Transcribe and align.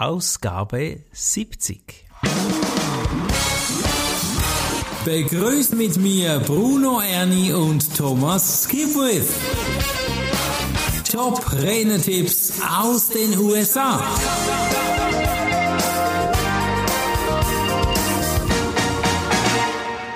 Ausgabe 0.00 1.00
70. 1.10 2.06
Begrüßt 5.04 5.74
mit 5.74 5.96
mir 5.96 6.38
Bruno 6.38 7.00
Ernie 7.00 7.52
und 7.52 7.96
Thomas 7.96 8.62
Skipwith. 8.62 9.28
Top 11.10 11.52
Renetipps 11.52 12.62
aus 12.80 13.08
den 13.08 13.36
USA. 13.40 14.00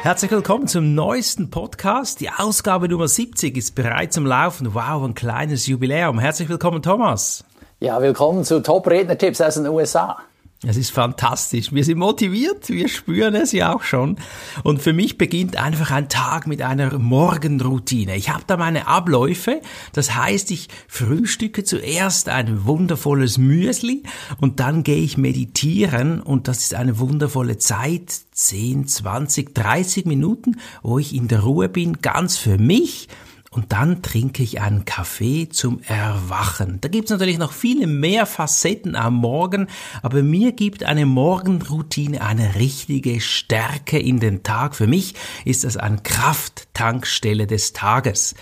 Herzlich 0.03 0.31
willkommen 0.31 0.69
zum 0.69 0.95
neuesten 0.95 1.51
Podcast. 1.51 2.21
Die 2.21 2.31
Ausgabe 2.31 2.89
Nummer 2.89 3.09
70 3.09 3.57
ist 3.57 3.75
bereits 3.75 4.17
im 4.17 4.27
Laufen. 4.27 4.75
Wow, 4.75 5.03
ein 5.03 5.15
kleines 5.15 5.67
Jubiläum. 5.67 6.21
Herzlich 6.21 6.49
willkommen, 6.49 6.83
Thomas. 6.83 7.45
Ja, 7.83 8.01
willkommen 8.01 8.45
zu 8.45 8.63
Top 8.63 8.87
Rednertipps 8.87 9.41
aus 9.41 9.57
den 9.57 9.67
USA. 9.67 10.17
Es 10.65 10.77
ist 10.77 10.93
fantastisch. 10.93 11.73
Wir 11.73 11.83
sind 11.85 11.99
motiviert, 11.99 12.69
wir 12.69 12.89
spüren 12.89 13.35
es 13.35 13.51
ja 13.51 13.75
auch 13.75 13.83
schon. 13.83 14.19
Und 14.63 14.81
für 14.81 14.93
mich 14.93 15.19
beginnt 15.19 15.57
einfach 15.57 15.91
ein 15.91 16.09
Tag 16.09 16.47
mit 16.47 16.63
einer 16.63 16.97
Morgenroutine. 16.97 18.15
Ich 18.15 18.31
habe 18.31 18.45
da 18.47 18.57
meine 18.57 18.87
Abläufe. 18.87 19.61
Das 19.93 20.15
heißt, 20.15 20.53
ich 20.53 20.69
frühstücke 20.87 21.65
zuerst 21.65 22.29
ein 22.29 22.67
wundervolles 22.67 23.39
Müsli 23.39 24.05
und 24.41 24.61
dann 24.61 24.85
gehe 24.85 25.03
ich 25.03 25.19
meditieren 25.19 26.23
und 26.23 26.47
das 26.47 26.59
ist 26.59 26.75
eine 26.75 27.01
wundervolle 27.01 27.59
Zeit, 27.59 28.13
10, 28.31 28.87
20, 28.87 29.57
30 29.57 30.07
Minuten, 30.07 30.61
wo 30.85 31.01
ich 31.01 31.17
in 31.17 31.27
der 31.27 31.41
Ruhe 31.41 31.69
bin, 31.69 32.01
ganz 32.01 32.39
für 32.39 32.59
mich 32.59 33.09
und 33.53 33.73
dann 33.73 34.03
trinke 34.03 34.43
ich 34.43 34.61
einen 34.61 34.87
Kaffee 34.87 35.49
zum 35.51 35.83
Erwachen. 35.83 36.79
Da 36.81 36.89
gibt's 36.89 37.11
natürlich 37.11 37.37
noch 37.37 37.53
viele 37.53 37.87
mehr 37.87 38.25
Facetten 38.25 38.97
am 38.97 39.15
Morgen, 39.15 39.69
aber 40.03 40.23
mir 40.23 40.53
gibt 40.53 40.85
eine 40.85 41.05
Morgenroutine 41.05 42.23
eine 42.23 42.55
richtige 42.55 43.21
Stärke 43.21 43.99
in 43.99 44.21
den 44.21 44.43
Tag. 44.43 44.75
Für 44.75 44.87
mich 44.87 45.15
ist 45.45 45.65
das 45.65 45.77
eine 45.77 45.99
Krafttankstelle 45.99 47.47
des 47.47 47.75
Tages. 47.75 48.35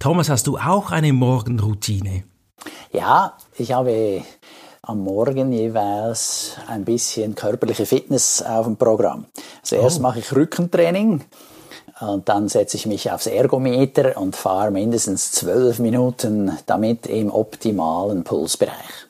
Thomas, 0.00 0.28
hast 0.28 0.48
du 0.48 0.58
auch 0.58 0.90
eine 0.90 1.12
Morgenroutine? 1.12 2.24
Ja, 2.92 3.36
ich 3.56 3.72
habe 3.72 4.24
am 4.82 5.04
Morgen 5.04 5.52
jeweils 5.52 6.56
ein 6.66 6.84
bisschen 6.84 7.36
körperliche 7.36 7.86
Fitness 7.86 8.42
auf 8.42 8.66
dem 8.66 8.76
Programm. 8.76 9.26
Also 9.60 9.76
erst 9.76 10.00
oh. 10.00 10.02
mache 10.02 10.18
ich 10.18 10.32
Rückentraining 10.34 11.22
und 12.00 12.28
dann 12.28 12.48
setze 12.48 12.76
ich 12.76 12.86
mich 12.86 13.10
aufs 13.10 13.26
Ergometer 13.26 14.16
und 14.16 14.36
fahre 14.36 14.70
mindestens 14.70 15.32
zwölf 15.32 15.78
Minuten 15.78 16.56
damit 16.66 17.06
im 17.06 17.30
optimalen 17.30 18.24
Pulsbereich. 18.24 19.08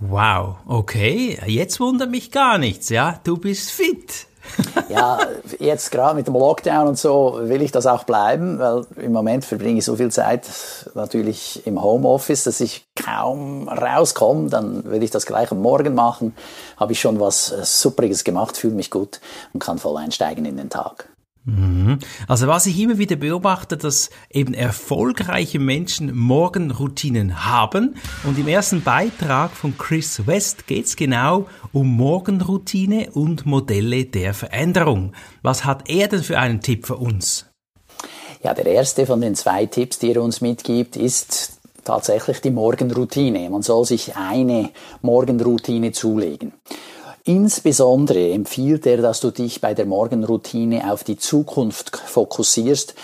Wow, 0.00 0.56
okay. 0.66 1.38
Jetzt 1.46 1.78
wundert 1.78 2.10
mich 2.10 2.32
gar 2.32 2.58
nichts, 2.58 2.88
ja? 2.88 3.20
Du 3.22 3.36
bist 3.36 3.70
fit. 3.70 4.26
ja, 4.88 5.20
jetzt 5.60 5.92
gerade 5.92 6.16
mit 6.16 6.26
dem 6.26 6.34
Lockdown 6.34 6.88
und 6.88 6.98
so 6.98 7.38
will 7.42 7.62
ich 7.62 7.70
das 7.70 7.86
auch 7.86 8.02
bleiben, 8.02 8.58
weil 8.58 8.84
im 8.96 9.12
Moment 9.12 9.44
verbringe 9.44 9.78
ich 9.78 9.84
so 9.84 9.94
viel 9.94 10.10
Zeit 10.10 10.48
natürlich 10.94 11.64
im 11.66 11.80
Homeoffice, 11.80 12.44
dass 12.44 12.60
ich 12.60 12.86
kaum 12.96 13.68
rauskomme. 13.68 14.50
Dann 14.50 14.84
will 14.90 15.04
ich 15.04 15.10
das 15.10 15.26
gleich 15.26 15.52
am 15.52 15.60
Morgen 15.60 15.94
machen. 15.94 16.34
Habe 16.76 16.92
ich 16.92 17.00
schon 17.00 17.20
was 17.20 17.52
äh, 17.52 17.64
Superiges 17.64 18.24
gemacht, 18.24 18.56
fühle 18.56 18.74
mich 18.74 18.90
gut 18.90 19.20
und 19.52 19.60
kann 19.60 19.78
voll 19.78 19.96
einsteigen 19.96 20.44
in 20.44 20.56
den 20.56 20.70
Tag. 20.70 21.11
Mhm. 21.44 21.98
Also 22.28 22.46
was 22.46 22.66
ich 22.66 22.78
immer 22.78 22.98
wieder 22.98 23.16
beobachte, 23.16 23.76
dass 23.76 24.10
eben 24.30 24.54
erfolgreiche 24.54 25.58
Menschen 25.58 26.14
Morgenroutinen 26.16 27.44
haben. 27.44 27.96
Und 28.24 28.38
im 28.38 28.46
ersten 28.46 28.82
Beitrag 28.82 29.50
von 29.50 29.76
Chris 29.76 30.26
West 30.26 30.66
geht 30.68 30.86
es 30.86 30.96
genau 30.96 31.46
um 31.72 31.96
Morgenroutine 31.96 33.10
und 33.12 33.44
Modelle 33.44 34.04
der 34.04 34.34
Veränderung. 34.34 35.14
Was 35.42 35.64
hat 35.64 35.90
er 35.90 36.08
denn 36.08 36.22
für 36.22 36.38
einen 36.38 36.60
Tipp 36.60 36.86
für 36.86 36.96
uns? 36.96 37.46
Ja, 38.44 38.54
der 38.54 38.66
erste 38.66 39.06
von 39.06 39.20
den 39.20 39.34
zwei 39.34 39.66
Tipps, 39.66 39.98
die 39.98 40.12
er 40.12 40.22
uns 40.22 40.40
mitgibt, 40.40 40.96
ist 40.96 41.58
tatsächlich 41.84 42.40
die 42.40 42.50
Morgenroutine. 42.50 43.50
Man 43.50 43.62
soll 43.62 43.84
sich 43.84 44.16
eine 44.16 44.70
Morgenroutine 45.00 45.92
zulegen. 45.92 46.52
Insbesondere 47.24 48.32
empfiehlt 48.32 48.86
er, 48.86 48.98
dass 48.98 49.20
du 49.20 49.30
dich 49.30 49.60
bei 49.60 49.74
der 49.74 49.86
Morgenroutine 49.86 50.92
auf 50.92 51.04
die 51.04 51.16
Zukunft 51.16 51.96
fokussierst, 51.96 52.94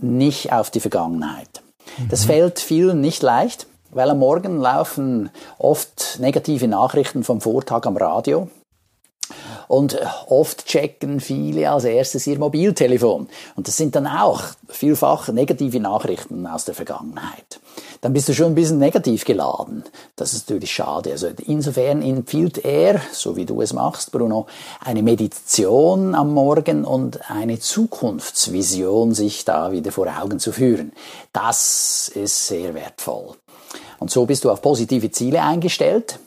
nicht 0.00 0.52
auf 0.52 0.70
die 0.70 0.80
Vergangenheit. 0.80 1.62
Mhm. 1.98 2.08
Das 2.08 2.24
fällt 2.24 2.60
vielen 2.60 3.00
nicht 3.00 3.22
leicht, 3.22 3.66
weil 3.90 4.08
am 4.08 4.20
Morgen 4.20 4.60
laufen 4.60 5.30
oft 5.58 6.18
negative 6.20 6.68
Nachrichten 6.68 7.24
vom 7.24 7.40
Vortag 7.40 7.86
am 7.86 7.96
Radio. 7.96 8.48
Und 9.70 9.96
oft 10.26 10.66
checken 10.66 11.20
viele 11.20 11.70
als 11.70 11.84
erstes 11.84 12.26
ihr 12.26 12.40
Mobiltelefon. 12.40 13.28
Und 13.54 13.68
das 13.68 13.76
sind 13.76 13.94
dann 13.94 14.08
auch 14.08 14.42
vielfach 14.68 15.28
negative 15.28 15.78
Nachrichten 15.78 16.44
aus 16.48 16.64
der 16.64 16.74
Vergangenheit. 16.74 17.60
Dann 18.00 18.12
bist 18.12 18.28
du 18.28 18.34
schon 18.34 18.46
ein 18.46 18.54
bisschen 18.56 18.78
negativ 18.78 19.24
geladen. 19.24 19.84
Das 20.16 20.32
ist 20.32 20.48
natürlich 20.48 20.72
schade. 20.72 21.12
Also 21.12 21.28
insofern 21.46 22.02
empfiehlt 22.02 22.64
er, 22.64 23.00
so 23.12 23.36
wie 23.36 23.44
du 23.44 23.62
es 23.62 23.72
machst, 23.72 24.10
Bruno, 24.10 24.46
eine 24.80 25.04
Meditation 25.04 26.16
am 26.16 26.34
Morgen 26.34 26.84
und 26.84 27.30
eine 27.30 27.60
Zukunftsvision 27.60 29.14
sich 29.14 29.44
da 29.44 29.70
wieder 29.70 29.92
vor 29.92 30.08
Augen 30.20 30.40
zu 30.40 30.50
führen. 30.50 30.90
Das 31.32 32.10
ist 32.12 32.48
sehr 32.48 32.74
wertvoll. 32.74 33.36
Und 34.00 34.10
so 34.10 34.26
bist 34.26 34.42
du 34.42 34.50
auf 34.50 34.62
positive 34.62 35.12
Ziele 35.12 35.42
eingestellt 35.42 36.18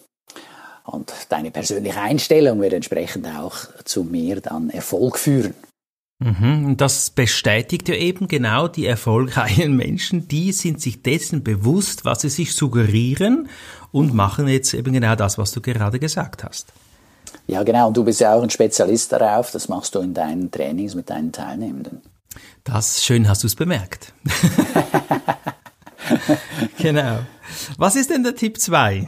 und 0.86 1.14
deine 1.30 1.52
persönliche 1.52 2.00
Einstellung 2.00 2.62
wird 2.62 2.74
entsprechend 2.74 3.28
auch 3.28 3.56
zu 3.86 4.04
mehr 4.04 4.42
dann 4.42 4.70
Erfolg 4.70 5.18
führen. 5.18 5.54
Mhm, 6.20 6.66
und 6.66 6.82
das 6.82 7.10
bestätigt 7.10 7.90
ja 7.90 7.96
eben 7.96 8.28
genau 8.28 8.68
die 8.68 8.86
erfolgreichen 8.86 9.76
Menschen, 9.78 10.28
die 10.28 10.52
sind 10.52 10.82
sich 10.82 11.02
dessen 11.02 11.44
bewusst, 11.44 12.06
was 12.06 12.22
sie 12.22 12.30
sich 12.30 12.56
suggerieren 12.56 13.50
und 13.92 14.14
machen 14.14 14.48
jetzt 14.48 14.74
eben 14.74 14.94
genau 14.94 15.16
das, 15.16 15.38
was 15.38 15.52
du 15.52 15.62
gerade 15.62 16.00
gesagt 16.00 16.44
hast. 16.44 16.72
Ja, 17.48 17.64
genau. 17.64 17.88
Und 17.88 17.98
du 17.98 18.04
bist 18.04 18.22
ja 18.22 18.34
auch 18.34 18.44
ein 18.44 18.50
Spezialist 18.50 19.12
darauf. 19.12 19.52
Das 19.52 19.68
machst 19.68 19.96
du 19.96 20.00
in 20.00 20.14
deinen 20.14 20.52
Trainings 20.52 20.96
mit 20.96 21.10
deinen 21.10 21.32
Teilnehmenden. 21.32 22.02
Das 22.64 23.04
schön 23.04 23.28
hast 23.28 23.44
du 23.44 23.48
es 23.48 23.56
bemerkt. 23.56 24.14
genau. 26.78 27.20
Was 27.78 27.96
ist 27.96 28.10
denn 28.10 28.24
der 28.24 28.36
Tipp 28.36 28.60
2? 28.60 29.08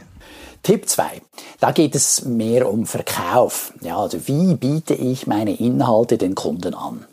Tipp 0.66 0.88
2. 0.88 1.22
Da 1.60 1.70
geht 1.70 1.94
es 1.94 2.24
mehr 2.24 2.68
um 2.68 2.86
Verkauf. 2.86 3.72
Ja, 3.82 3.98
also 3.98 4.26
wie 4.26 4.56
biete 4.56 4.94
ich 4.94 5.28
meine 5.28 5.54
Inhalte 5.54 6.18
den 6.18 6.34
Kunden 6.34 6.74
an? 6.74 7.06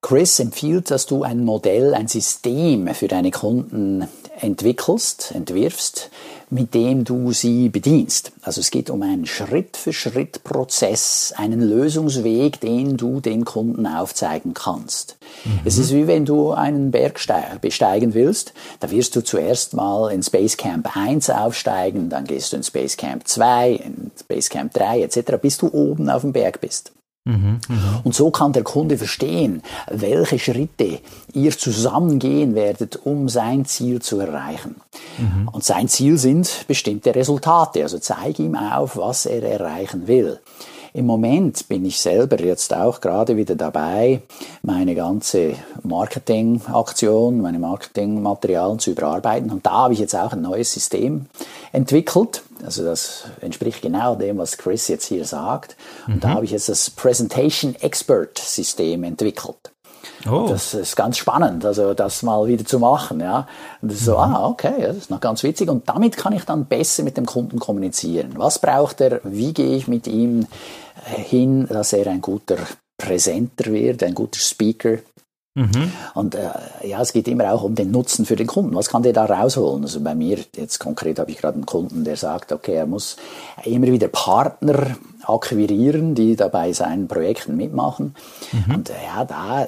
Chris 0.00 0.38
empfiehlt, 0.38 0.90
dass 0.90 1.06
du 1.06 1.24
ein 1.24 1.44
Modell, 1.44 1.92
ein 1.92 2.06
System 2.06 2.88
für 2.94 3.08
deine 3.08 3.30
Kunden 3.30 4.06
entwickelst, 4.40 5.32
entwirfst, 5.34 6.10
mit 6.50 6.72
dem 6.72 7.04
du 7.04 7.32
sie 7.32 7.68
bedienst. 7.68 8.32
Also 8.42 8.60
es 8.60 8.70
geht 8.70 8.90
um 8.90 9.02
einen 9.02 9.26
Schritt-für-Schritt-Prozess, 9.26 11.34
einen 11.36 11.60
Lösungsweg, 11.60 12.60
den 12.60 12.96
du 12.96 13.20
den 13.20 13.44
Kunden 13.44 13.86
aufzeigen 13.86 14.54
kannst. 14.54 15.16
Mhm. 15.44 15.60
Es 15.64 15.78
ist 15.78 15.92
wie 15.92 16.06
wenn 16.06 16.24
du 16.24 16.52
einen 16.52 16.90
Berg 16.90 17.20
besteigen 17.60 18.14
willst, 18.14 18.54
da 18.80 18.90
wirst 18.90 19.16
du 19.16 19.22
zuerst 19.22 19.74
mal 19.74 20.12
in 20.12 20.22
Space 20.22 20.56
Camp 20.56 20.96
1 20.96 21.30
aufsteigen, 21.30 22.08
dann 22.08 22.24
gehst 22.24 22.52
du 22.52 22.56
in 22.56 22.62
Space 22.62 22.96
Camp 22.96 23.26
2, 23.26 23.72
in 23.72 24.10
Space 24.18 24.48
Camp 24.48 24.72
3 24.74 25.02
etc., 25.02 25.32
bis 25.42 25.58
du 25.58 25.68
oben 25.68 26.08
auf 26.08 26.22
dem 26.22 26.32
Berg 26.32 26.60
bist. 26.60 26.92
Mhm, 27.28 27.60
mh. 27.68 28.00
Und 28.04 28.14
so 28.14 28.30
kann 28.30 28.54
der 28.54 28.62
Kunde 28.62 28.96
verstehen, 28.96 29.62
welche 29.90 30.38
Schritte 30.38 31.00
ihr 31.34 31.50
zusammen 31.50 32.18
gehen 32.18 32.54
werdet, 32.54 33.04
um 33.04 33.28
sein 33.28 33.66
Ziel 33.66 34.00
zu 34.00 34.18
erreichen. 34.18 34.76
Mhm. 35.18 35.48
Und 35.48 35.62
sein 35.62 35.88
Ziel 35.88 36.16
sind 36.16 36.64
bestimmte 36.68 37.14
Resultate. 37.14 37.82
Also 37.82 37.98
zeig 37.98 38.38
ihm 38.38 38.56
auf, 38.56 38.96
was 38.96 39.26
er 39.26 39.42
erreichen 39.42 40.06
will. 40.06 40.40
Im 40.98 41.06
Moment 41.06 41.68
bin 41.68 41.84
ich 41.84 42.00
selber 42.00 42.40
jetzt 42.40 42.74
auch 42.74 43.00
gerade 43.00 43.36
wieder 43.36 43.54
dabei, 43.54 44.22
meine 44.62 44.96
ganze 44.96 45.54
Marketingaktion, 45.84 47.40
meine 47.40 47.60
Marketingmaterialien 47.60 48.80
zu 48.80 48.90
überarbeiten. 48.90 49.52
Und 49.52 49.64
da 49.64 49.70
habe 49.70 49.94
ich 49.94 50.00
jetzt 50.00 50.16
auch 50.16 50.32
ein 50.32 50.42
neues 50.42 50.72
System 50.72 51.26
entwickelt. 51.70 52.42
Also 52.64 52.82
das 52.82 53.26
entspricht 53.40 53.80
genau 53.80 54.16
dem, 54.16 54.38
was 54.38 54.58
Chris 54.58 54.88
jetzt 54.88 55.06
hier 55.06 55.24
sagt. 55.24 55.76
Und 56.08 56.16
mhm. 56.16 56.20
da 56.20 56.30
habe 56.30 56.44
ich 56.44 56.50
jetzt 56.50 56.68
das 56.68 56.90
Presentation 56.90 57.76
Expert 57.76 58.36
System 58.36 59.04
entwickelt. 59.04 59.70
Oh. 60.30 60.46
Das 60.48 60.74
ist 60.74 60.96
ganz 60.96 61.16
spannend, 61.16 61.64
also 61.64 61.94
das 61.94 62.22
mal 62.22 62.46
wieder 62.46 62.64
zu 62.64 62.78
machen, 62.78 63.20
ja. 63.20 63.46
Und 63.80 63.92
das 63.92 63.98
ist 63.98 64.04
so, 64.06 64.12
mhm. 64.12 64.18
ah, 64.18 64.48
okay, 64.48 64.74
das 64.80 64.96
ist 64.96 65.10
noch 65.10 65.20
ganz 65.20 65.42
witzig. 65.42 65.68
Und 65.68 65.88
damit 65.88 66.16
kann 66.16 66.32
ich 66.32 66.44
dann 66.44 66.66
besser 66.66 67.02
mit 67.02 67.16
dem 67.16 67.26
Kunden 67.26 67.58
kommunizieren. 67.58 68.32
Was 68.36 68.58
braucht 68.58 69.00
er? 69.00 69.20
Wie 69.24 69.52
gehe 69.52 69.76
ich 69.76 69.88
mit 69.88 70.06
ihm 70.06 70.46
hin, 71.04 71.66
dass 71.68 71.92
er 71.92 72.06
ein 72.08 72.20
guter 72.20 72.56
Präsenter 72.96 73.72
wird, 73.72 74.02
ein 74.02 74.14
guter 74.14 74.40
Speaker? 74.40 74.98
Mhm. 75.54 75.92
Und 76.14 76.34
äh, 76.36 76.50
ja, 76.84 77.00
es 77.00 77.12
geht 77.12 77.26
immer 77.26 77.52
auch 77.52 77.64
um 77.64 77.74
den 77.74 77.90
Nutzen 77.90 78.24
für 78.24 78.36
den 78.36 78.46
Kunden. 78.46 78.76
Was 78.76 78.88
kann 78.88 79.02
der 79.02 79.12
da 79.12 79.24
rausholen? 79.24 79.82
Also 79.82 80.00
bei 80.00 80.14
mir 80.14 80.38
jetzt 80.54 80.78
konkret 80.78 81.18
habe 81.18 81.30
ich 81.32 81.38
gerade 81.38 81.54
einen 81.54 81.66
Kunden, 81.66 82.04
der 82.04 82.16
sagt, 82.16 82.52
okay, 82.52 82.74
er 82.74 82.86
muss 82.86 83.16
immer 83.64 83.88
wieder 83.88 84.08
Partner 84.08 84.96
akquirieren, 85.28 86.14
die 86.14 86.36
dabei 86.36 86.72
seinen 86.72 87.08
Projekten 87.08 87.56
mitmachen. 87.56 88.14
Mhm. 88.52 88.74
Und 88.74 88.90
äh, 88.90 88.94
ja, 89.04 89.24
da 89.24 89.66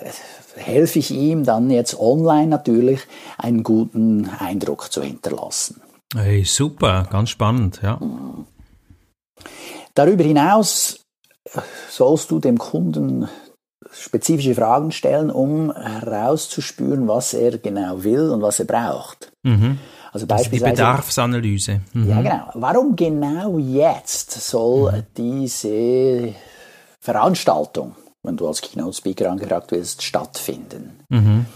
helfe 0.56 0.98
ich 0.98 1.10
ihm 1.10 1.44
dann 1.44 1.70
jetzt 1.70 1.98
online 1.98 2.48
natürlich 2.48 3.00
einen 3.38 3.62
guten 3.62 4.28
Eindruck 4.38 4.92
zu 4.92 5.02
hinterlassen. 5.02 5.80
Hey, 6.14 6.44
super, 6.44 7.06
ganz 7.10 7.30
spannend, 7.30 7.80
ja. 7.82 8.00
Darüber 9.94 10.24
hinaus 10.24 11.04
sollst 11.88 12.30
du 12.30 12.38
dem 12.40 12.58
Kunden 12.58 13.28
spezifische 13.92 14.54
Fragen 14.54 14.92
stellen, 14.92 15.30
um 15.30 15.74
herauszuspüren, 15.74 17.08
was 17.08 17.34
er 17.34 17.58
genau 17.58 18.04
will 18.04 18.30
und 18.30 18.42
was 18.42 18.60
er 18.60 18.66
braucht. 18.66 19.32
Mhm. 19.42 19.78
Also 20.12 20.26
beispielsweise 20.26 20.74
die 20.74 20.80
Bedarfsanalyse. 20.82 21.80
Mhm. 21.92 22.08
Ja, 22.08 22.22
genau. 22.22 22.50
Warum 22.54 22.96
genau 22.96 23.58
jetzt 23.58 24.32
soll 24.32 24.92
mhm. 24.92 25.02
diese 25.16 26.34
Veranstaltung, 27.00 27.94
wenn 28.22 28.36
du 28.36 28.48
als 28.48 28.60
Keynote-Speaker 28.60 29.30
angefragt 29.30 29.70
wirst, 29.72 30.02
stattfinden? 30.02 31.00
Mhm. 31.08 31.46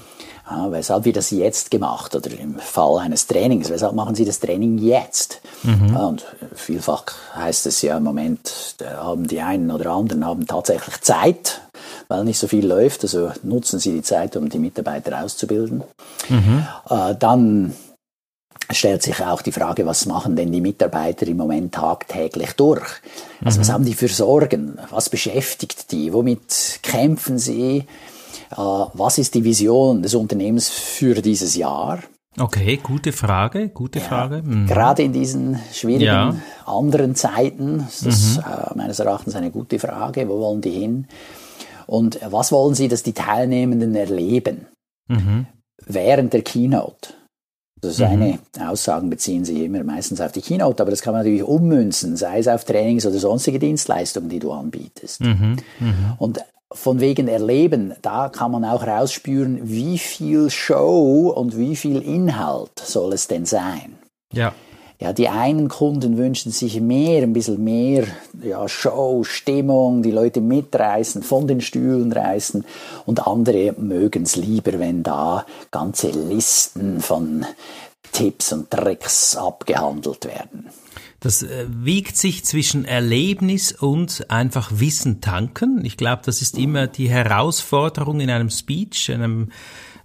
Ja, 0.48 0.70
weshalb 0.70 1.06
wird 1.06 1.16
das 1.16 1.30
jetzt 1.30 1.70
gemacht? 1.70 2.14
Oder 2.14 2.38
im 2.38 2.58
Fall 2.58 2.98
eines 2.98 3.26
Trainings, 3.26 3.70
weshalb 3.70 3.94
machen 3.94 4.14
Sie 4.14 4.26
das 4.26 4.40
Training 4.40 4.76
jetzt? 4.76 5.40
Mhm. 5.62 5.94
Ja, 5.94 6.06
und 6.06 6.24
vielfach 6.54 7.04
heißt 7.34 7.66
es 7.66 7.80
ja 7.80 7.96
im 7.96 8.02
Moment, 8.02 8.74
da 8.78 9.04
haben 9.04 9.26
die 9.26 9.40
einen 9.40 9.70
oder 9.70 9.90
anderen 9.90 10.24
haben 10.26 10.46
tatsächlich 10.46 11.00
Zeit, 11.00 11.62
weil 12.08 12.24
nicht 12.24 12.38
so 12.38 12.46
viel 12.46 12.66
läuft. 12.66 13.04
Also 13.04 13.32
nutzen 13.42 13.78
Sie 13.78 13.92
die 13.92 14.02
Zeit, 14.02 14.36
um 14.36 14.50
die 14.50 14.58
Mitarbeiter 14.58 15.24
auszubilden. 15.24 15.82
Mhm. 16.28 16.66
Äh, 16.90 17.14
dann 17.18 17.74
stellt 18.70 19.02
sich 19.02 19.20
auch 19.20 19.42
die 19.42 19.52
Frage, 19.52 19.86
was 19.86 20.06
machen 20.06 20.36
denn 20.36 20.52
die 20.52 20.60
Mitarbeiter 20.60 21.26
im 21.26 21.36
Moment 21.36 21.74
tagtäglich 21.74 22.52
durch? 22.52 22.86
Also 23.44 23.58
mhm. 23.58 23.60
was 23.60 23.72
haben 23.72 23.84
die 23.84 23.94
für 23.94 24.08
Sorgen? 24.08 24.78
Was 24.90 25.10
beschäftigt 25.10 25.90
die? 25.92 26.12
Womit 26.12 26.80
kämpfen 26.82 27.38
sie? 27.38 27.84
Äh, 28.50 28.56
was 28.56 29.18
ist 29.18 29.34
die 29.34 29.44
Vision 29.44 30.02
des 30.02 30.14
Unternehmens 30.14 30.68
für 30.68 31.14
dieses 31.20 31.56
Jahr? 31.56 32.00
Okay, 32.38 32.80
gute 32.82 33.12
Frage, 33.12 33.68
gute 33.68 34.00
ja, 34.00 34.04
Frage. 34.04 34.42
Mhm. 34.42 34.66
Gerade 34.66 35.02
in 35.02 35.12
diesen 35.12 35.58
schwierigen 35.72 36.04
ja. 36.04 36.36
anderen 36.66 37.14
Zeiten 37.14 37.86
ist 37.88 38.06
das 38.06 38.36
mhm. 38.36 38.42
äh, 38.42 38.76
meines 38.76 38.98
Erachtens 38.98 39.36
eine 39.36 39.50
gute 39.50 39.78
Frage. 39.78 40.28
Wo 40.28 40.40
wollen 40.40 40.60
die 40.60 40.70
hin? 40.70 41.06
Und 41.86 42.18
was 42.28 42.50
wollen 42.50 42.74
Sie, 42.74 42.88
dass 42.88 43.02
die 43.02 43.12
Teilnehmenden 43.12 43.94
erleben 43.94 44.66
mhm. 45.06 45.46
während 45.86 46.32
der 46.32 46.42
Keynote? 46.42 47.14
Also 47.84 47.96
seine 47.96 48.38
mhm. 48.56 48.62
Aussagen 48.66 49.10
beziehen 49.10 49.44
sich 49.44 49.58
immer 49.58 49.84
meistens 49.84 50.20
auf 50.20 50.32
die 50.32 50.40
Keynote, 50.40 50.82
aber 50.82 50.90
das 50.90 51.02
kann 51.02 51.12
man 51.12 51.20
natürlich 51.20 51.42
ummünzen, 51.42 52.16
sei 52.16 52.38
es 52.38 52.48
auf 52.48 52.64
Trainings 52.64 53.06
oder 53.06 53.18
sonstige 53.18 53.58
Dienstleistungen, 53.58 54.28
die 54.28 54.38
du 54.38 54.52
anbietest. 54.52 55.20
Mhm. 55.20 55.56
Mhm. 55.78 55.94
Und 56.18 56.40
von 56.72 57.00
wegen 57.00 57.28
Erleben, 57.28 57.94
da 58.02 58.28
kann 58.28 58.50
man 58.50 58.64
auch 58.64 58.86
rausspüren, 58.86 59.60
wie 59.62 59.98
viel 59.98 60.50
Show 60.50 61.32
und 61.34 61.56
wie 61.56 61.76
viel 61.76 62.00
Inhalt 62.00 62.78
soll 62.82 63.12
es 63.12 63.28
denn 63.28 63.46
sein. 63.46 63.96
Ja. 64.32 64.52
Ja, 65.00 65.12
die 65.12 65.28
einen 65.28 65.68
Kunden 65.68 66.16
wünschen 66.16 66.52
sich 66.52 66.80
mehr, 66.80 67.22
ein 67.22 67.32
bisschen 67.32 67.62
mehr 67.62 68.06
ja, 68.42 68.68
Show, 68.68 69.24
Stimmung, 69.24 70.02
die 70.02 70.12
Leute 70.12 70.40
mitreißen, 70.40 71.22
von 71.22 71.48
den 71.48 71.60
Stühlen 71.60 72.12
reißen 72.12 72.64
und 73.04 73.26
andere 73.26 73.74
mögen 73.76 74.22
es 74.22 74.36
lieber, 74.36 74.78
wenn 74.78 75.02
da 75.02 75.46
ganze 75.72 76.10
Listen 76.10 77.00
von 77.00 77.44
Tipps 78.12 78.52
und 78.52 78.70
Tricks 78.70 79.36
abgehandelt 79.36 80.24
werden. 80.26 80.70
Das 81.18 81.42
äh, 81.42 81.66
wiegt 81.68 82.16
sich 82.16 82.44
zwischen 82.44 82.84
Erlebnis 82.84 83.72
und 83.72 84.30
einfach 84.30 84.70
Wissen 84.74 85.20
tanken. 85.20 85.84
Ich 85.84 85.96
glaube, 85.96 86.22
das 86.24 86.40
ist 86.42 86.56
immer 86.56 86.86
die 86.86 87.08
Herausforderung 87.08 88.20
in 88.20 88.30
einem 88.30 88.50
Speech, 88.50 89.08
in 89.08 89.22
einem, 89.22 89.48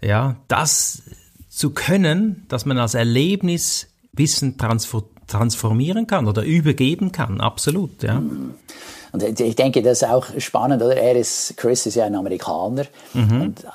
ja, 0.01 0.37
das 0.47 1.03
zu 1.49 1.71
können, 1.71 2.45
dass 2.47 2.65
man 2.65 2.77
als 2.77 2.93
Erlebnis 2.93 3.87
Wissen 4.19 4.57
transformieren 4.57 6.05
kann 6.05 6.27
oder 6.27 6.43
übergeben 6.43 7.11
kann. 7.11 7.41
Absolut, 7.41 8.03
ja. 8.03 8.21
Und 9.11 9.39
ich 9.39 9.55
denke, 9.55 9.81
das 9.81 10.03
ist 10.03 10.07
auch 10.07 10.27
spannend, 10.37 10.83
oder? 10.83 10.95
Er 10.95 11.15
ist, 11.15 11.57
Chris 11.57 11.85
ist 11.87 11.95
ja 11.95 12.05
ein 12.05 12.13
Amerikaner. 12.13 12.85
Mhm. 13.13 13.41
Und 13.41 13.63
äh, 13.63 13.67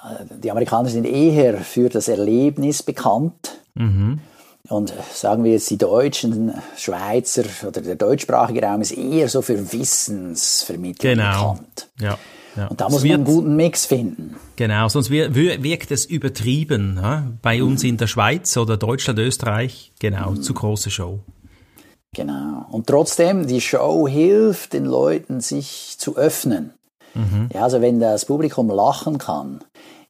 die 0.42 0.50
Amerikaner 0.50 0.88
sind 0.88 1.06
eher 1.06 1.58
für 1.58 1.88
das 1.88 2.06
Erlebnis 2.06 2.82
bekannt. 2.82 3.58
Mhm. 3.74 4.20
Und 4.68 4.94
sagen 5.12 5.44
wir 5.44 5.52
jetzt 5.52 5.68
die 5.70 5.76
Deutschen, 5.76 6.54
Schweizer 6.76 7.44
oder 7.66 7.82
der 7.82 7.96
deutschsprachige 7.96 8.62
Raum 8.62 8.80
ist 8.80 8.92
eher 8.92 9.28
so 9.28 9.42
für 9.42 9.72
Wissensvermittlung 9.72 11.14
genau. 11.14 11.52
bekannt. 11.52 11.88
Ja. 12.00 12.18
Ja. 12.56 12.68
Und 12.68 12.80
da 12.80 12.88
muss 12.88 13.02
man 13.02 13.12
einen 13.12 13.24
guten 13.24 13.56
Mix 13.56 13.86
finden. 13.86 14.36
Genau, 14.56 14.88
sonst 14.88 15.10
wirkt 15.10 15.90
es 15.90 16.04
übertrieben. 16.04 16.98
Ja? 17.00 17.24
Bei 17.42 17.62
uns 17.62 17.82
in 17.84 17.96
der 17.96 18.06
Schweiz 18.06 18.56
oder 18.56 18.76
Deutschland, 18.76 19.18
Österreich, 19.18 19.92
genau, 19.98 20.32
mhm. 20.32 20.42
zu 20.42 20.54
große 20.54 20.90
Show. 20.90 21.20
Genau. 22.14 22.66
Und 22.70 22.86
trotzdem, 22.86 23.46
die 23.46 23.60
Show 23.60 24.06
hilft 24.06 24.72
den 24.72 24.84
Leuten, 24.84 25.40
sich 25.40 25.96
zu 25.98 26.16
öffnen. 26.16 26.72
Mhm. 27.14 27.48
Ja, 27.52 27.64
also 27.64 27.80
wenn 27.80 28.00
das 28.00 28.24
Publikum 28.24 28.70
lachen 28.70 29.18
kann, 29.18 29.60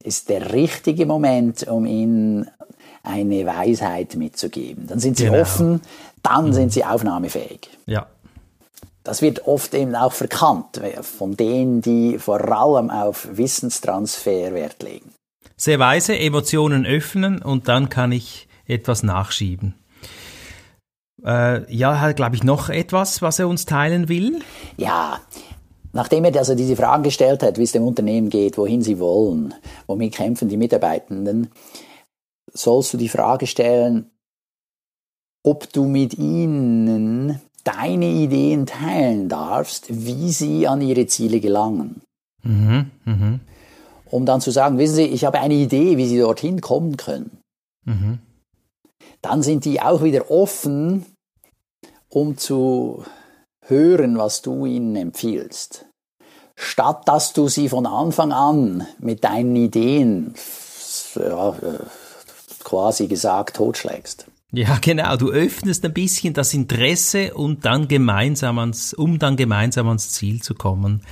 ist 0.03 0.29
der 0.29 0.53
richtige 0.53 1.07
Moment, 1.07 1.67
um 1.67 1.87
ihnen 1.87 2.51
eine 3.03 3.47
Weisheit 3.47 4.17
mitzugeben. 4.17 4.87
Dann 4.87 4.99
sind 4.99 5.17
sie 5.17 5.27
genau. 5.27 5.41
offen, 5.41 5.81
dann 6.23 6.47
mhm. 6.47 6.53
sind 6.53 6.73
sie 6.73 6.85
aufnahmefähig. 6.85 7.71
Ja, 7.87 8.07
das 9.05 9.23
wird 9.23 9.47
oft 9.47 9.75
eben 9.75 9.95
auch 9.95 10.13
verkannt 10.13 10.81
von 11.03 11.37
denen, 11.37 11.81
die 11.83 12.19
vor 12.19 12.41
allem 12.41 12.91
auf 12.91 13.29
Wissenstransfer 13.31 14.55
Wert 14.55 14.83
legen. 14.83 15.13
Sehr 15.57 15.79
weise, 15.79 16.19
Emotionen 16.19 16.85
öffnen 16.85 17.41
und 17.41 17.69
dann 17.69 17.89
kann 17.89 18.11
ich 18.11 18.49
etwas 18.67 19.03
nachschieben. 19.03 19.75
Äh, 21.25 21.73
ja, 21.73 22.01
hat, 22.01 22.17
glaube 22.17 22.35
ich, 22.35 22.43
noch 22.43 22.71
etwas, 22.71 23.23
was 23.23 23.39
er 23.39 23.47
uns 23.47 23.67
teilen 23.67 24.09
will. 24.09 24.41
Ja, 24.77 25.21
Nachdem 25.95 26.25
er 26.25 26.37
also 26.37 26.57
diese 26.57 26.75
Fragen 26.75 27.05
gestellt 27.05 27.45
hat, 27.45 27.57
wie 27.57 27.63
es 27.63 27.71
dem 27.71 27.85
Unternehmen 27.85 28.29
geht, 28.29 28.59
wohin 28.59 28.83
sie 28.83 28.99
wollen, 28.99 29.55
womit 29.87 30.15
kämpfen 30.15 30.49
die 30.49 30.57
Mitarbeitenden, 30.57 31.53
sollst 32.53 32.93
du 32.93 32.97
die 32.97 33.09
Frage 33.09 33.47
stellen, 33.47 34.11
ob 35.45 35.73
du 35.73 35.85
mit 35.85 36.19
ihnen 36.19 37.41
deine 37.65 38.07
Ideen 38.07 38.67
teilen 38.67 39.29
darfst, 39.29 39.87
wie 39.89 40.31
sie 40.31 40.69
an 40.69 40.81
ihre 40.81 41.07
Ziele 41.07 41.41
gelangen. 41.41 42.03
Mhm, 42.43 42.91
mh. 43.05 43.41
Um 44.11 44.27
dann 44.27 44.41
zu 44.41 44.51
sagen, 44.51 44.79
wissen 44.79 44.95
Sie, 44.97 45.07
ich 45.07 45.25
habe 45.25 45.41
eine 45.41 45.55
Idee, 45.55 45.97
wie 45.97 46.07
Sie 46.07 46.19
dorthin 46.19 46.61
kommen 46.61 46.97
können. 46.97 47.39
Mhm. 47.85 48.21
Dann 49.23 49.43
sind 49.43 49.65
die 49.65 49.81
auch 49.81 50.03
wieder 50.03 50.31
offen, 50.31 51.07
um 52.11 52.37
zu 52.37 53.05
hören, 53.67 54.19
was 54.19 54.43
du 54.43 54.67
ihnen 54.67 54.95
empfiehlst. 54.95 55.87
Statt 56.57 57.09
dass 57.09 57.33
du 57.33 57.49
sie 57.49 57.69
von 57.69 57.87
Anfang 57.87 58.33
an 58.33 58.87
mit 58.99 59.25
deinen 59.25 59.57
Ideen 59.57 60.35
ja, 61.17 61.51
äh, 61.51 61.79
quasi 62.63 63.09
gesagt 63.09 63.57
totschlägst. 63.57 64.27
Ja, 64.55 64.79
genau. 64.81 65.17
Du 65.17 65.31
öffnest 65.31 65.85
ein 65.85 65.93
bisschen 65.93 66.35
das 66.35 66.55
Interesse 66.55 67.35
und 67.35 67.65
dann 67.65 67.89
gemeinsam 67.89 68.59
ans, 68.59 68.95
um 68.95 69.19
dann 69.19 69.37
gemeinsam 69.37 69.89
ans 69.89 70.11
Ziel 70.11 70.43
zu 70.43 70.55
kommen. 70.55 71.03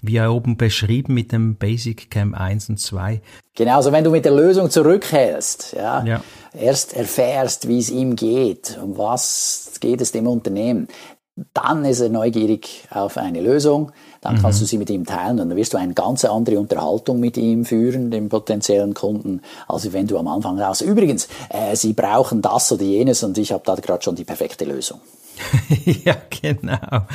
Wie 0.00 0.16
er 0.16 0.32
oben 0.32 0.56
beschrieben 0.56 1.14
mit 1.14 1.32
dem 1.32 1.56
Basic 1.56 2.08
Camp 2.08 2.38
1 2.38 2.68
und 2.68 2.78
2. 2.78 3.20
Genau, 3.56 3.76
also 3.76 3.90
wenn 3.90 4.04
du 4.04 4.10
mit 4.12 4.24
der 4.24 4.32
Lösung 4.32 4.70
zurückhältst, 4.70 5.74
ja, 5.76 6.04
ja. 6.04 6.22
erst 6.56 6.92
erfährst, 6.92 7.66
wie 7.66 7.80
es 7.80 7.90
ihm 7.90 8.14
geht, 8.14 8.78
um 8.80 8.96
was 8.96 9.72
geht 9.80 10.00
es 10.00 10.12
dem 10.12 10.28
Unternehmen, 10.28 10.86
dann 11.54 11.84
ist 11.84 12.00
er 12.00 12.08
neugierig 12.08 12.86
auf 12.90 13.16
eine 13.16 13.40
Lösung, 13.40 13.92
dann 14.20 14.36
mhm. 14.36 14.42
kannst 14.42 14.60
du 14.60 14.64
sie 14.64 14.78
mit 14.78 14.90
ihm 14.90 15.06
teilen 15.06 15.40
und 15.40 15.48
dann 15.50 15.56
wirst 15.56 15.74
du 15.74 15.78
eine 15.78 15.94
ganz 15.94 16.24
andere 16.24 16.58
Unterhaltung 16.58 17.20
mit 17.20 17.36
ihm 17.36 17.64
führen, 17.64 18.10
dem 18.10 18.28
potenziellen 18.28 18.94
Kunden, 18.94 19.42
als 19.66 19.92
wenn 19.92 20.06
du 20.06 20.18
am 20.18 20.28
Anfang 20.28 20.60
raus. 20.60 20.80
Übrigens, 20.80 21.28
äh, 21.50 21.76
sie 21.76 21.92
brauchen 21.92 22.42
das 22.42 22.72
oder 22.72 22.82
jenes 22.82 23.22
und 23.22 23.38
ich 23.38 23.52
habe 23.52 23.62
da 23.64 23.74
gerade 23.74 24.02
schon 24.02 24.16
die 24.16 24.24
perfekte 24.24 24.64
Lösung. 24.64 25.00
ja, 26.04 26.16
genau. 26.42 27.06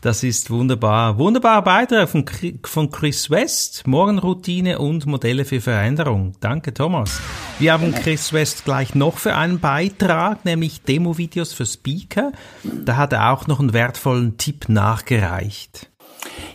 Das 0.00 0.22
ist 0.22 0.50
wunderbar. 0.50 1.18
Wunderbarer 1.18 1.62
Beitrag 1.62 2.08
von, 2.08 2.24
von 2.64 2.90
Chris 2.90 3.28
West. 3.30 3.86
Morgenroutine 3.86 4.78
und 4.78 5.06
Modelle 5.06 5.44
für 5.44 5.60
Veränderung. 5.60 6.34
Danke, 6.40 6.72
Thomas. 6.72 7.20
Wir 7.58 7.72
haben 7.72 7.94
Chris 7.94 8.34
West 8.34 8.66
gleich 8.66 8.94
noch 8.94 9.16
für 9.16 9.34
einen 9.34 9.60
Beitrag, 9.60 10.44
nämlich 10.44 10.82
Demo-Videos 10.82 11.54
für 11.54 11.64
Speaker. 11.64 12.32
Da 12.62 12.96
hat 12.96 13.14
er 13.14 13.32
auch 13.32 13.46
noch 13.46 13.60
einen 13.60 13.72
wertvollen 13.72 14.36
Tipp 14.36 14.68
nachgereicht. 14.68 15.88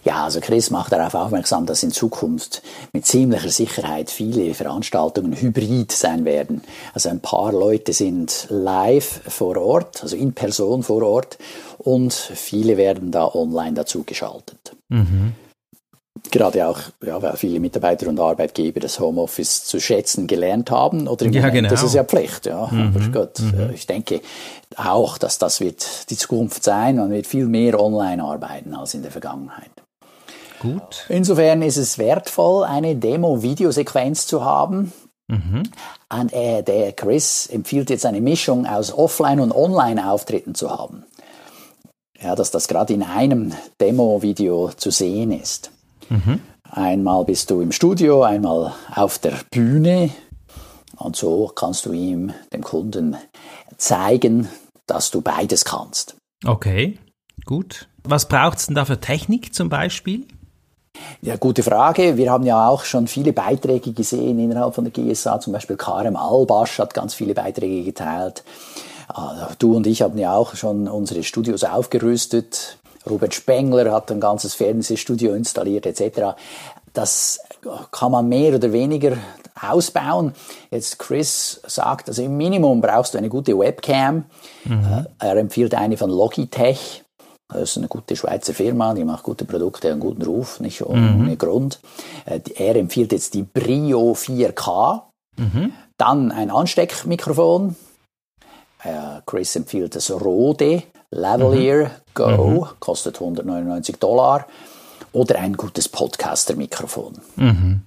Ja, 0.04 0.26
also 0.26 0.40
Chris 0.42 0.70
macht 0.70 0.92
darauf 0.92 1.16
aufmerksam, 1.16 1.66
dass 1.66 1.82
in 1.82 1.90
Zukunft 1.90 2.62
mit 2.94 3.08
ziemlicher 3.08 3.50
Sicherheit 3.50 4.12
viele 4.12 4.54
Veranstaltungen 4.54 5.34
hybrid 5.34 5.92
sein 5.92 6.24
werden. 6.24 6.62
Also 6.94 7.10
ein 7.10 7.20
paar 7.20 7.52
Leute 7.52 7.94
sind 7.94 8.46
live 8.50 9.22
vor 9.28 9.58
Ort, 9.58 10.04
also 10.04 10.16
in 10.16 10.34
Person 10.34 10.84
vor 10.84 11.02
Ort 11.02 11.40
und 11.80 12.14
viele 12.14 12.78
werden 12.78 13.12
da 13.12 13.26
online 13.26 13.74
dazu 13.74 14.04
geschaltet. 14.04 14.76
Mhm 14.90 15.34
gerade 16.30 16.68
auch, 16.68 16.80
ja, 17.06 17.22
weil 17.22 17.36
viele 17.38 17.60
Mitarbeiter 17.60 18.08
und 18.08 18.20
Arbeitgeber 18.20 18.80
das 18.80 19.00
Homeoffice 19.00 19.66
zu 19.66 19.80
schätzen 19.80 20.28
gelernt 20.28 20.72
haben. 20.72 21.08
Oder 21.08 21.26
ja, 21.28 21.42
Moment, 21.42 21.54
genau. 21.54 21.70
das 21.70 21.84
ist 21.84 21.94
ja 21.94 22.04
Pflicht. 22.04 22.46
Ja. 22.46 22.68
Mhm. 22.68 22.94
Aber 22.96 23.08
Gott, 23.10 23.40
mhm. 23.40 23.72
ich 23.74 23.88
denke 23.88 24.22
auch, 24.76 25.18
dass 25.18 25.38
das 25.38 25.60
wird 25.62 26.10
die 26.10 26.18
Zukunft 26.18 26.64
sein. 26.64 26.98
Man 26.98 27.12
wird 27.12 27.28
viel 27.28 27.48
mehr 27.48 27.80
online 27.80 28.24
arbeiten 28.24 28.74
als 28.76 28.94
in 28.94 29.02
der 29.02 29.12
Vergangenheit. 29.12 29.72
Gut. 30.60 31.06
Insofern 31.10 31.64
ist 31.64 31.78
es 31.78 31.98
wertvoll, 31.98 32.66
eine 32.66 32.96
Demo-Videosequenz 32.96 34.28
zu 34.28 34.46
haben. 34.46 34.94
Mhm. 35.28 35.64
Und 36.10 36.34
äh, 36.34 36.62
der 36.62 36.94
Chris 36.94 37.48
empfiehlt 37.48 37.90
jetzt 37.90 38.06
eine 38.06 38.22
Mischung 38.22 38.68
aus 38.68 38.94
Offline- 38.94 39.40
und 39.40 39.54
Online-Auftritten 39.54 40.54
zu 40.54 40.70
haben. 40.70 41.06
Ja, 42.22 42.36
dass 42.36 42.52
das 42.52 42.68
gerade 42.68 42.94
in 42.94 43.02
einem 43.02 43.54
Demo-Video 43.80 44.70
zu 44.76 44.92
sehen 44.92 45.32
ist. 45.32 45.72
Mhm. 46.12 46.42
Einmal 46.70 47.26
bist 47.26 47.50
du 47.50 47.62
im 47.62 47.72
Studio, 47.72 48.24
einmal 48.24 48.74
auf 48.94 49.18
der 49.20 49.40
Bühne 49.50 50.10
und 50.98 51.16
so 51.16 51.52
kannst 51.56 51.86
du 51.86 51.94
ihm, 51.94 52.34
dem 52.54 52.64
Kunden, 52.64 53.16
zeigen, 53.78 54.48
dass 54.88 55.10
du 55.10 55.22
beides 55.22 55.66
kannst. 55.66 56.16
Okay, 56.46 57.00
gut. 57.46 57.88
Was 58.04 58.28
braucht 58.28 58.58
es 58.58 58.66
denn 58.68 58.76
da 58.76 58.86
für 58.86 59.00
Technik 59.00 59.54
zum 59.54 59.70
Beispiel? 59.70 60.28
Ja, 61.22 61.38
gute 61.38 61.64
Frage. 61.64 62.18
Wir 62.18 62.32
haben 62.32 62.46
ja 62.46 62.68
auch 62.68 62.84
schon 62.84 63.08
viele 63.08 63.32
Beiträge 63.32 63.94
gesehen 63.94 64.40
innerhalb 64.40 64.76
von 64.76 64.84
der 64.84 64.92
GSA. 64.92 65.40
Zum 65.40 65.54
Beispiel 65.54 65.78
Karem 65.78 66.16
Albasch 66.16 66.80
hat 66.80 66.94
ganz 66.94 67.14
viele 67.14 67.34
Beiträge 67.34 67.84
geteilt. 67.84 68.44
Ah, 69.08 69.50
du 69.60 69.76
und 69.76 69.88
ich 69.88 70.02
haben 70.02 70.18
ja 70.18 70.36
auch 70.36 70.56
schon 70.56 70.88
unsere 70.88 71.24
Studios 71.24 71.64
aufgerüstet. 71.64 72.78
Robert 73.10 73.34
Spengler 73.34 73.92
hat 73.92 74.12
ein 74.12 74.20
ganzes 74.20 74.54
Fernsehstudio 74.54 75.34
installiert 75.34 75.86
etc. 75.86 76.36
Das 76.94 77.40
kann 77.92 78.12
man 78.12 78.28
mehr 78.28 78.56
oder 78.56 78.72
weniger 78.72 79.18
ausbauen. 79.60 80.34
Jetzt 80.70 81.00
Chris 81.00 81.62
sagt, 81.66 82.10
also 82.10 82.22
im 82.24 82.38
Minimum 82.38 82.82
brauchst 82.82 83.14
du 83.14 83.18
eine 83.18 83.30
gute 83.30 83.58
Webcam. 83.58 84.26
Mhm. 84.66 85.08
Er 85.20 85.38
empfiehlt 85.38 85.76
eine 85.76 85.98
von 85.98 86.10
Logitech. 86.10 87.04
Das 87.48 87.72
ist 87.72 87.78
eine 87.78 87.90
gute 87.90 88.16
Schweizer 88.16 88.54
Firma, 88.54 88.94
die 88.94 89.04
macht 89.04 89.24
gute 89.24 89.44
Produkte, 89.44 89.92
einen 89.92 90.00
guten 90.00 90.22
Ruf, 90.22 90.62
nicht 90.62 90.82
ohne 90.86 91.02
mhm. 91.02 91.38
Grund. 91.38 91.80
Äh, 92.26 92.40
er 92.56 92.78
empfiehlt 92.78 93.12
jetzt 93.12 93.34
die 93.34 93.44
Brio 93.44 94.14
4K. 94.14 95.02
Mhm. 95.38 95.74
Dann 95.98 96.32
ein 96.32 96.50
Ansteckmikrofon. 96.50 97.76
Äh, 98.84 99.22
Chris 99.26 99.56
empfiehlt 99.56 99.96
das 99.96 100.12
Rode 100.12 100.84
Lavalier 101.12 101.84
mhm. 101.84 101.90
Go, 102.14 102.28
mhm. 102.28 102.68
kostet 102.80 103.16
199 103.16 103.98
Dollar. 103.98 104.48
Oder 105.14 105.40
ein 105.40 105.58
gutes 105.58 105.90
Podcaster-Mikrofon. 105.90 107.20
Mhm. 107.36 107.82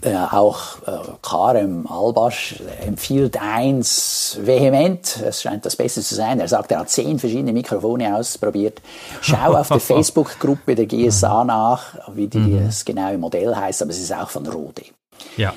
Äh, 0.00 0.16
auch 0.16 0.78
äh, 0.86 0.98
Karem 1.20 1.86
Albasch 1.86 2.56
empfiehlt 2.80 3.40
eins 3.40 4.38
vehement, 4.40 5.18
es 5.22 5.42
scheint 5.42 5.66
das 5.66 5.76
Beste 5.76 6.00
zu 6.00 6.14
sein. 6.14 6.40
Er 6.40 6.48
sagt, 6.48 6.72
er 6.72 6.80
hat 6.80 6.90
zehn 6.90 7.18
verschiedene 7.18 7.52
Mikrofone 7.52 8.16
ausprobiert. 8.16 8.80
Schau 9.20 9.54
auf 9.54 9.68
der 9.68 9.80
Facebook-Gruppe 9.80 10.74
der 10.74 10.86
GSA 10.86 11.44
nach, 11.44 11.94
wie 12.14 12.26
die, 12.26 12.38
mhm. 12.38 12.66
das 12.66 12.84
genaue 12.84 13.18
Modell 13.18 13.54
heißt, 13.54 13.82
aber 13.82 13.90
es 13.90 14.00
ist 14.00 14.14
auch 14.14 14.30
von 14.30 14.46
Rode. 14.46 14.82
Ja. 15.36 15.52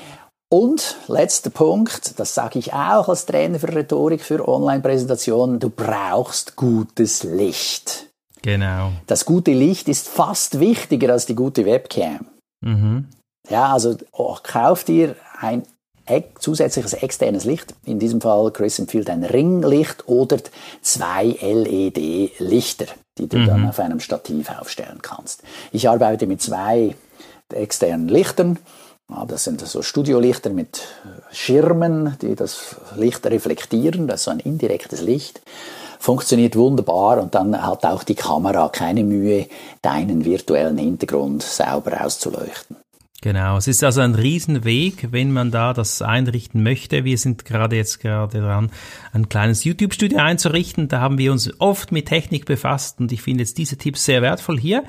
Und 0.48 0.96
letzter 1.08 1.50
Punkt, 1.50 2.18
das 2.20 2.34
sage 2.34 2.58
ich 2.58 2.72
auch 2.72 3.08
als 3.08 3.26
Trainer 3.26 3.58
für 3.58 3.74
Rhetorik 3.74 4.22
für 4.22 4.46
Online-Präsentationen, 4.46 5.58
du 5.58 5.70
brauchst 5.70 6.54
gutes 6.54 7.24
Licht. 7.24 8.06
Genau. 8.42 8.92
Das 9.08 9.24
gute 9.24 9.52
Licht 9.52 9.88
ist 9.88 10.08
fast 10.08 10.60
wichtiger 10.60 11.12
als 11.12 11.26
die 11.26 11.34
gute 11.34 11.66
Webcam. 11.66 12.26
Mhm. 12.60 13.08
Ja, 13.50 13.72
also 13.72 13.96
oh, 14.12 14.36
kauf 14.40 14.84
dir 14.84 15.16
ein 15.40 15.64
zusätzliches 16.38 16.92
externes 16.94 17.44
Licht. 17.44 17.74
In 17.84 17.98
diesem 17.98 18.20
Fall, 18.20 18.52
Chris 18.52 18.78
empfiehlt 18.78 19.10
ein 19.10 19.24
Ringlicht 19.24 20.06
oder 20.06 20.38
zwei 20.80 21.36
LED-Lichter, 21.40 22.86
die 23.18 23.28
du 23.28 23.38
mhm. 23.38 23.46
dann 23.46 23.68
auf 23.68 23.80
einem 23.80 23.98
Stativ 23.98 24.48
aufstellen 24.50 25.02
kannst. 25.02 25.42
Ich 25.72 25.88
arbeite 25.88 26.28
mit 26.28 26.40
zwei 26.40 26.94
externen 27.52 28.08
Lichtern. 28.08 28.60
Das 29.08 29.44
sind 29.44 29.60
so 29.60 29.82
Studiolichter 29.82 30.50
mit 30.50 30.80
Schirmen, 31.30 32.16
die 32.20 32.34
das 32.34 32.76
Licht 32.96 33.24
reflektieren. 33.26 34.06
Das 34.08 34.20
ist 34.20 34.24
so 34.24 34.30
ein 34.32 34.40
indirektes 34.40 35.00
Licht. 35.00 35.40
Funktioniert 35.98 36.56
wunderbar 36.56 37.22
und 37.22 37.34
dann 37.34 37.66
hat 37.66 37.84
auch 37.84 38.02
die 38.02 38.14
Kamera 38.14 38.68
keine 38.68 39.04
Mühe, 39.04 39.46
deinen 39.80 40.24
virtuellen 40.24 40.78
Hintergrund 40.78 41.42
sauber 41.42 42.04
auszuleuchten. 42.04 42.76
Genau, 43.22 43.56
es 43.56 43.66
ist 43.66 43.82
also 43.82 44.02
ein 44.02 44.14
Riesenweg, 44.14 45.08
wenn 45.10 45.32
man 45.32 45.50
da 45.50 45.72
das 45.72 46.02
einrichten 46.02 46.62
möchte. 46.62 47.04
Wir 47.04 47.16
sind 47.16 47.46
gerade 47.46 47.74
jetzt 47.74 47.98
gerade 48.00 48.40
dran, 48.40 48.70
ein 49.12 49.30
kleines 49.30 49.64
YouTube-Studio 49.64 50.18
einzurichten. 50.18 50.88
Da 50.88 51.00
haben 51.00 51.16
wir 51.16 51.32
uns 51.32 51.50
oft 51.58 51.92
mit 51.92 52.06
Technik 52.06 52.44
befasst 52.44 53.00
und 53.00 53.12
ich 53.12 53.22
finde 53.22 53.42
jetzt 53.42 53.56
diese 53.56 53.78
Tipps 53.78 54.04
sehr 54.04 54.20
wertvoll 54.20 54.60
hier. 54.60 54.84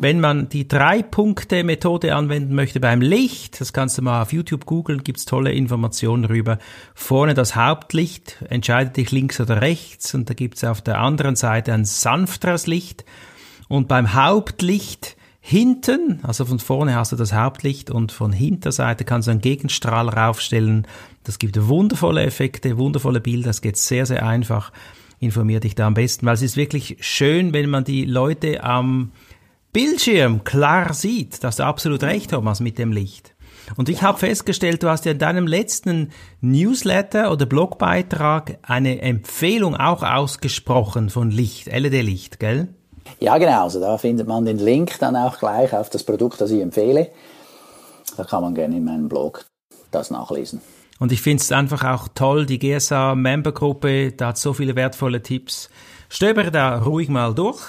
Wenn 0.00 0.18
man 0.18 0.48
die 0.48 0.66
Drei-Punkte-Methode 0.66 2.14
anwenden 2.14 2.54
möchte 2.54 2.80
beim 2.80 3.02
Licht, 3.02 3.60
das 3.60 3.74
kannst 3.74 3.98
du 3.98 4.02
mal 4.02 4.22
auf 4.22 4.32
YouTube 4.32 4.64
googeln, 4.64 5.04
gibt's 5.04 5.26
tolle 5.26 5.52
Informationen 5.52 6.22
darüber. 6.22 6.58
Vorne 6.94 7.34
das 7.34 7.54
Hauptlicht, 7.54 8.42
entscheide 8.48 8.90
dich 8.92 9.12
links 9.12 9.40
oder 9.40 9.60
rechts 9.60 10.14
und 10.14 10.30
da 10.30 10.34
gibt's 10.34 10.64
auf 10.64 10.80
der 10.80 10.98
anderen 11.00 11.36
Seite 11.36 11.74
ein 11.74 11.84
sanfteres 11.84 12.66
Licht. 12.66 13.04
Und 13.68 13.88
beim 13.88 14.14
Hauptlicht 14.14 15.17
Hinten, 15.50 16.20
also 16.24 16.44
von 16.44 16.58
vorne 16.58 16.94
hast 16.94 17.12
du 17.12 17.16
das 17.16 17.32
Hauptlicht 17.32 17.90
und 17.90 18.12
von 18.12 18.32
Hinterseite 18.32 19.06
kannst 19.06 19.28
du 19.28 19.30
einen 19.30 19.40
Gegenstrahl 19.40 20.10
raufstellen. 20.10 20.86
Das 21.24 21.38
gibt 21.38 21.68
wundervolle 21.68 22.22
Effekte, 22.22 22.76
wundervolle 22.76 23.22
Bilder. 23.22 23.46
Das 23.46 23.62
geht 23.62 23.78
sehr, 23.78 24.04
sehr 24.04 24.26
einfach. 24.26 24.72
Informier 25.20 25.60
dich 25.60 25.74
da 25.74 25.86
am 25.86 25.94
besten, 25.94 26.26
weil 26.26 26.34
es 26.34 26.42
ist 26.42 26.58
wirklich 26.58 26.98
schön, 27.00 27.54
wenn 27.54 27.70
man 27.70 27.84
die 27.84 28.04
Leute 28.04 28.62
am 28.62 29.12
Bildschirm 29.72 30.44
klar 30.44 30.92
sieht. 30.92 31.42
Da 31.42 31.48
hast 31.48 31.60
du 31.60 31.64
absolut 31.64 32.02
recht, 32.02 32.32
Thomas, 32.32 32.60
mit 32.60 32.76
dem 32.76 32.92
Licht. 32.92 33.34
Und 33.76 33.88
ich 33.88 34.02
habe 34.02 34.18
festgestellt, 34.18 34.82
du 34.82 34.90
hast 34.90 35.06
ja 35.06 35.12
in 35.12 35.18
deinem 35.18 35.46
letzten 35.46 36.10
Newsletter 36.42 37.32
oder 37.32 37.46
Blogbeitrag 37.46 38.58
eine 38.60 39.00
Empfehlung 39.00 39.74
auch 39.76 40.02
ausgesprochen 40.02 41.08
von 41.08 41.30
Licht, 41.30 41.68
LED-Licht, 41.68 42.38
gell? 42.38 42.68
Ja, 43.20 43.38
genau. 43.38 43.64
Also 43.64 43.80
da 43.80 43.98
findet 43.98 44.26
man 44.26 44.44
den 44.44 44.58
Link 44.58 44.98
dann 44.98 45.16
auch 45.16 45.38
gleich 45.38 45.72
auf 45.74 45.90
das 45.90 46.04
Produkt, 46.04 46.40
das 46.40 46.50
ich 46.50 46.60
empfehle. 46.60 47.08
Da 48.16 48.24
kann 48.24 48.42
man 48.42 48.54
gerne 48.54 48.76
in 48.76 48.84
meinem 48.84 49.08
Blog 49.08 49.44
das 49.90 50.10
nachlesen. 50.10 50.60
Und 50.98 51.12
ich 51.12 51.22
finde 51.22 51.42
es 51.42 51.52
einfach 51.52 51.84
auch 51.84 52.08
toll, 52.14 52.46
die 52.46 52.58
GSA 52.58 53.14
Membergruppe, 53.14 54.12
da 54.12 54.28
hat 54.28 54.38
so 54.38 54.52
viele 54.52 54.74
wertvolle 54.74 55.22
Tipps. 55.22 55.70
Stöber 56.08 56.50
da 56.50 56.78
ruhig 56.78 57.08
mal 57.08 57.34
durch. 57.34 57.60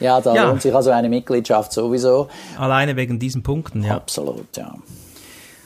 Ja, 0.00 0.20
da 0.20 0.34
ja. 0.34 0.48
lohnt 0.48 0.62
sich 0.62 0.74
also 0.74 0.90
eine 0.90 1.08
Mitgliedschaft 1.08 1.72
sowieso. 1.72 2.28
Alleine 2.58 2.96
wegen 2.96 3.18
diesen 3.18 3.42
Punkten, 3.42 3.84
ja. 3.84 3.94
Absolut, 3.94 4.56
ja. 4.56 4.74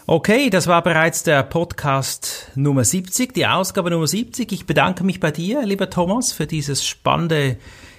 Okay, 0.07 0.51
das 0.51 0.67
war 0.67 0.83
bereits 0.83 1.23
der 1.23 1.43
Podcast 1.43 2.51
Nummer 2.55 2.85
70, 2.85 3.35
die 3.35 3.47
Ausgabe 3.47 3.91
Nummer 3.91 4.07
70. 4.07 4.53
Ich 4.53 4.67
bedanke 4.67 5.05
mich 5.05 5.21
bei 5.21 5.31
dir, 5.31 5.63
lieber 5.65 5.91
Thomas, 5.91 6.33
für 6.33 6.47
dieses 6.47 6.87
spannende 6.87 7.57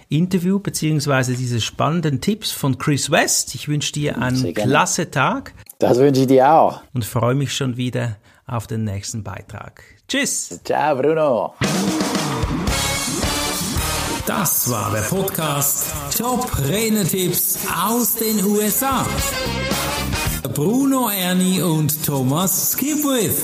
Interview 0.10 0.60
beziehungsweise 0.60 1.36
diese 1.36 1.62
spannenden 1.62 2.20
Tipps 2.20 2.52
von 2.52 2.80
Chris 2.80 3.12
West. 3.12 3.54
Ich 3.54 3.68
wünsche 3.68 3.94
dir 3.94 4.18
einen 4.18 4.54
klasse 4.56 5.12
Tag. 5.12 5.54
Das 5.78 6.00
wünsche 6.00 6.22
ich 6.22 6.28
dir 6.28 6.52
auch. 6.52 6.82
Und 6.94 7.06
freue 7.06 7.36
mich 7.36 7.56
schon 7.56 7.78
wieder 7.78 8.18
auf 8.48 8.66
den 8.66 8.84
nächsten 8.84 9.24
Beitrag. 9.24 9.84
Tschüss. 10.08 10.60
Ciao, 10.64 10.96
Bruno. 10.96 11.54
Das 14.26 14.70
war 14.70 14.92
der 14.92 15.02
Podcast 15.02 15.86
Top 16.18 16.50
Renetipps 16.68 17.60
aus 17.80 18.16
den 18.16 18.44
USA. 18.44 19.06
Bruno 20.54 21.10
Ernie 21.10 21.62
und 21.62 22.04
Thomas 22.04 22.72
Skipwith. 22.72 23.44